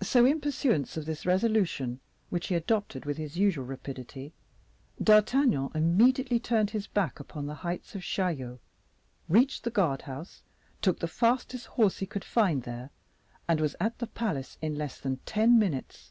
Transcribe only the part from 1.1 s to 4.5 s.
resolution, which he adopted with his usual rapidity,